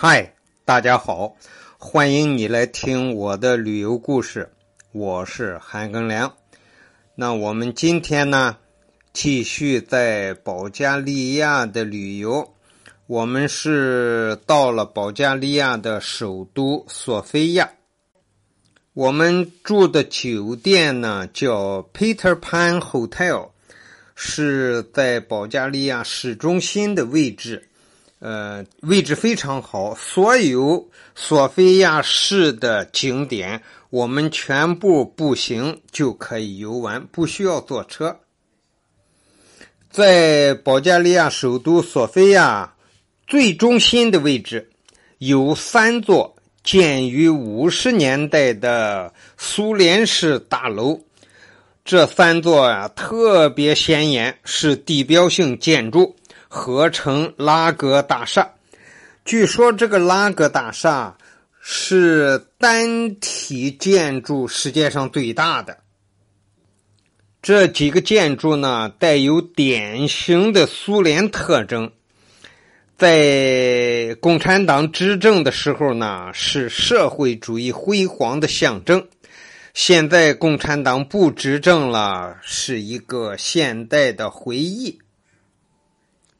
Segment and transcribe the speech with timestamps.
[0.00, 0.32] 嗨，
[0.64, 1.34] 大家好，
[1.76, 4.48] 欢迎你来听我的旅游故事，
[4.92, 6.32] 我是韩庚良。
[7.16, 8.56] 那我们今天呢，
[9.12, 12.48] 继续在保加利亚的旅游。
[13.08, 17.68] 我们是到了保加利亚的首都索菲亚，
[18.92, 23.48] 我们住的酒店呢叫 Peter Pan Hotel，
[24.14, 27.67] 是在保加利亚市中心的位置。
[28.20, 38.18] 呃，位置非常好，所有索菲亚市的景点我们全部步行就可以游玩，不需要坐车。
[39.88, 42.74] 在保加利亚首都索菲亚
[43.26, 44.68] 最中心的位置，
[45.18, 51.00] 有三座建于五十年代的苏联式大楼，
[51.84, 56.16] 这三座啊特别显眼，是地标性建筑。
[56.48, 58.50] 合成拉格大厦，
[59.24, 61.16] 据说这个拉格大厦
[61.60, 65.78] 是单体建筑世界上最大的。
[67.40, 71.92] 这几个建筑呢，带有典型的苏联特征。
[72.96, 79.06] 在共产党执政的时候呢，是社会主义辉煌的象征。
[79.72, 84.98] 现在共产党不执政了，是一个现代的回忆。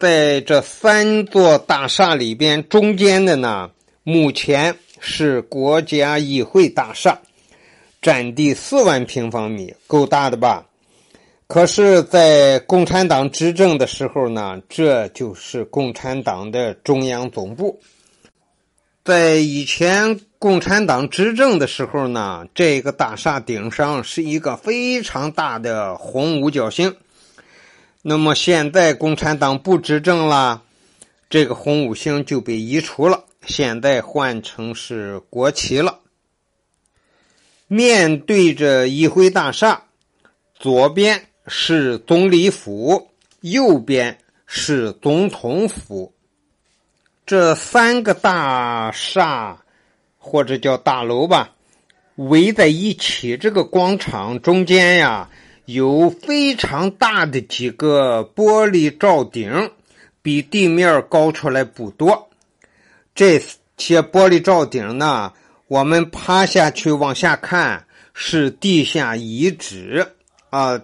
[0.00, 3.70] 在这三座大厦里边，中间的呢，
[4.02, 7.20] 目前是国家议会大厦，
[8.00, 10.64] 占地四万平方米，够大的吧？
[11.46, 17.78] 可是，在共产党执政的时候呢，这就是共产党的中央总部。
[19.04, 26.96] 在以前共产党执政的时候呢，这个大厦顶上是一个非常大的红五角星。
[28.02, 30.62] 那么现在共产党不执政了，
[31.28, 35.98] 这个红五星就被移除了，现在换成是国旗了。
[37.66, 39.82] 面对着议会大厦，
[40.58, 43.10] 左边是总理府，
[43.42, 46.14] 右边是总统府。
[47.26, 49.62] 这三个大厦
[50.16, 51.50] 或者叫大楼吧，
[52.16, 55.28] 围在一起，这个广场中间呀。
[55.72, 59.70] 有非常大的几个玻璃罩顶，
[60.22, 62.28] 比地面高出来不多。
[63.14, 63.40] 这
[63.76, 65.32] 些玻璃罩顶呢，
[65.68, 70.06] 我们趴下去往下看，是地下遗址
[70.50, 70.80] 啊。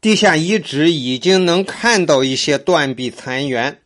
[0.00, 3.78] 地下遗址已经能看到一些断壁残垣，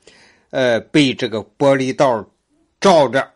[0.51, 2.29] 呃，被这个玻璃罩
[2.81, 3.31] 罩着。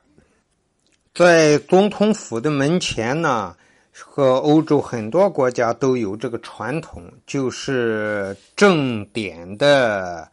[1.14, 3.54] 在总统府的门前呢。
[3.98, 10.30] 和欧洲很多国家都有这个传统，就是正典的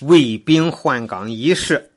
[0.00, 1.90] 卫兵换岗仪式。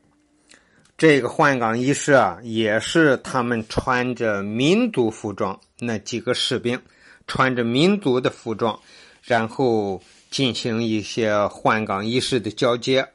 [0.98, 6.80] 这个换岗仪式啊，也是他们穿着民族服装，那几个士兵
[7.26, 8.80] 穿着民族的服装，
[9.24, 13.08] 然后进行一些换岗仪式的交接。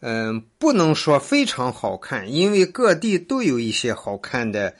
[0.00, 4.72] 嗯，不能说非常好看，因为各地都有一些好看的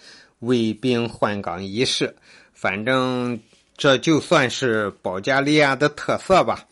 [0.46, 2.14] 卫兵换岗仪式。
[2.54, 3.38] 反正
[3.76, 6.64] 这就算是保加利亚的特色吧，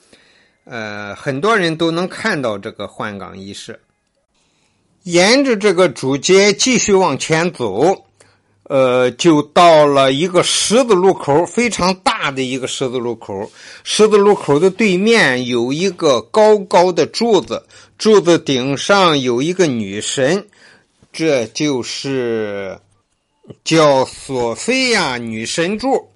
[0.64, 3.78] 呃，很多人都能看到这个换岗仪式。
[5.02, 8.06] 沿着这个主街继续往前走，
[8.62, 13.52] 呃，就到了一个十字路口，非常大的一个十字路口。
[13.84, 17.62] 十字路口的对面有一个高高的柱子，
[17.98, 20.46] 柱子顶上有一个女神，
[21.12, 22.78] 这就是。
[23.62, 26.10] 叫索菲亚女神柱，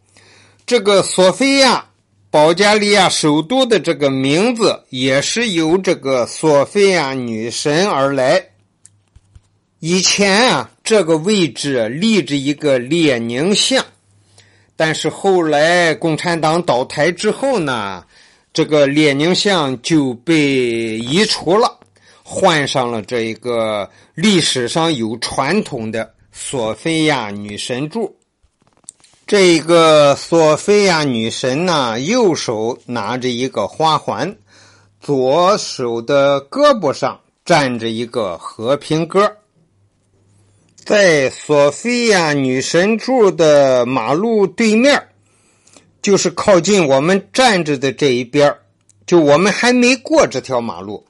[0.66, 1.84] 这个索菲亚，
[2.30, 8.42] 保加利亚首都的这个名字也是由这个索菲亚女神而来。
[9.80, 13.84] 以前啊，这个位置立着一个列宁像，
[14.74, 18.04] 但是后来共产党倒台之后呢，
[18.52, 21.78] 这个列宁像就被移除了，
[22.24, 26.14] 换上了这一个历史上有传统的。
[26.40, 28.16] 索菲亚女神柱，
[29.26, 34.34] 这个索菲亚女神呢，右手拿着一个花环，
[35.00, 39.30] 左手的胳膊上站着一个和平鸽。
[40.76, 45.08] 在索菲亚女神柱的马路对面，
[46.00, 48.56] 就是靠近我们站着的这一边
[49.06, 51.04] 就我们还没过这条马路。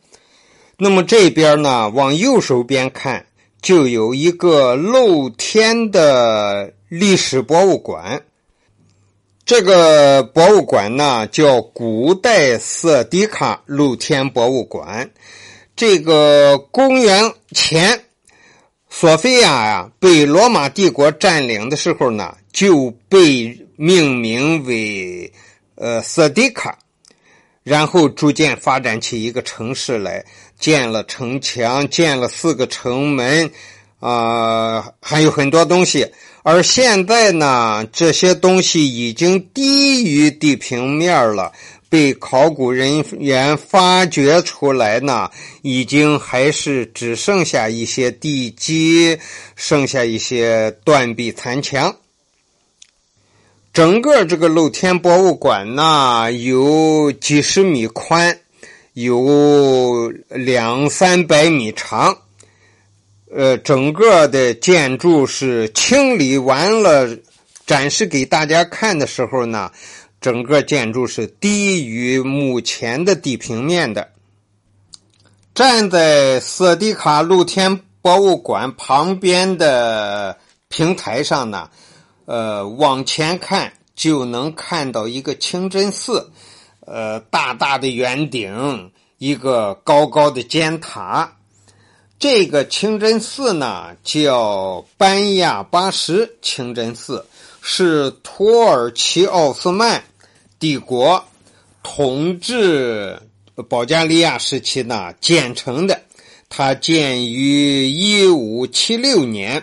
[0.78, 3.26] 那么这边呢，往右手边看。
[3.60, 8.22] 就有一个露天的历史博物馆，
[9.44, 15.10] 这个博物馆呢叫古代色迪卡露天博物馆。
[15.74, 18.04] 这个公元前
[18.90, 25.32] 索菲亚呀，被罗马帝国占领的时候呢，就被命名为
[25.76, 26.78] 呃色迪卡，
[27.62, 30.24] 然后逐渐发展起一个城市来，
[30.58, 33.50] 建了城墙，建了四个城门，
[34.00, 36.06] 啊，还有很多东西。
[36.42, 41.52] 而现在呢，这些东西已经低于地平面了。
[41.90, 45.30] 被考古人员发掘出来呢，
[45.62, 49.18] 已经还是只剩下一些地基，
[49.56, 51.96] 剩下一些断壁残墙。
[53.72, 58.38] 整个这个露天博物馆呢，有几十米宽，
[59.02, 62.16] 有两三百米长。
[63.30, 67.18] 呃，整个的建筑是清理完了，
[67.66, 69.70] 展示给大家看的时候呢。
[70.20, 74.08] 整个建筑是低于目前的地平面的。
[75.54, 80.36] 站在色迪卡露天博物馆旁边的
[80.66, 81.70] 平台上呢，
[82.24, 86.32] 呃，往前看就能看到一个清真寺，
[86.90, 91.36] 呃，大大的圆顶，一个高高的尖塔。
[92.18, 97.24] 这个清真寺呢，叫班亚巴什清真寺。
[97.60, 100.02] 是土耳其奥斯曼
[100.58, 101.22] 帝国
[101.82, 103.20] 统治
[103.68, 106.00] 保加利亚时期呢建成的，
[106.48, 109.62] 它建于一五七六年。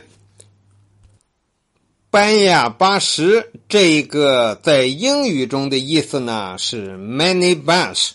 [2.15, 8.11] 班亚巴什这个在英语中的意思呢是 many baths，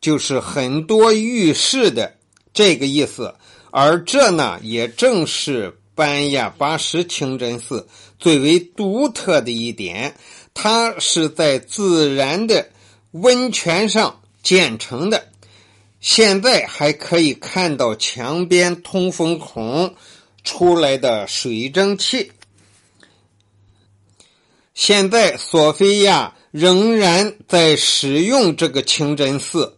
[0.00, 2.14] 就是很多浴室的
[2.52, 3.32] 这个意思，
[3.70, 5.78] 而这呢也正是。
[5.94, 7.86] 班亚巴什清真寺
[8.18, 10.16] 最为独特的一点，
[10.52, 12.68] 它是在自然的
[13.12, 15.28] 温泉上建成的。
[16.00, 19.94] 现在还可以看到墙边通风孔
[20.42, 22.32] 出来的水蒸气。
[24.74, 29.76] 现在索菲亚仍然在使用这个清真寺，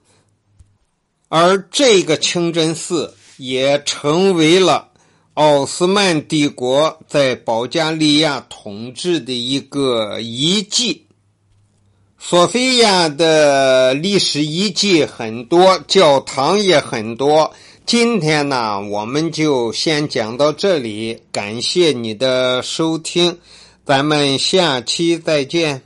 [1.28, 4.88] 而这个清真寺也成为了。
[5.34, 11.04] 奥斯曼帝国在保加利亚统治的一个遗迹，
[12.18, 17.52] 索菲亚的历史遗迹很多，教堂也很多。
[17.84, 23.38] 今天呢，我们就先讲到这里，感谢你的收听，
[23.86, 25.80] 咱们下期再见。